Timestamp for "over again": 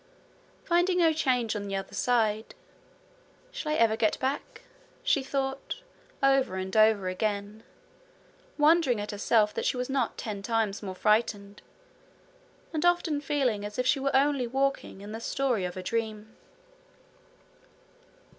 6.75-7.61